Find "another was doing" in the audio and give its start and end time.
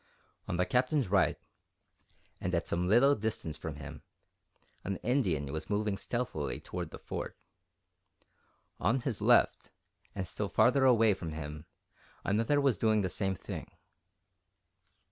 12.23-13.03